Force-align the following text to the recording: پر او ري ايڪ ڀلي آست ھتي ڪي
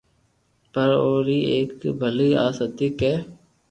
پر 0.73 0.89
او 1.03 1.11
ري 1.27 1.39
ايڪ 1.51 1.69
ڀلي 2.01 2.29
آست 2.47 2.61
ھتي 2.71 2.87
ڪي 2.99 3.13